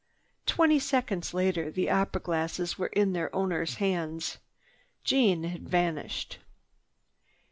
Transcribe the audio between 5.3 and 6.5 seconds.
had vanished.